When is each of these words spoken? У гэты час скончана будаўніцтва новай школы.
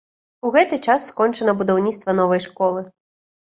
У 0.47 0.51
гэты 0.55 0.79
час 0.93 1.05
скончана 1.09 1.55
будаўніцтва 1.59 2.17
новай 2.21 2.41
школы. 2.47 2.81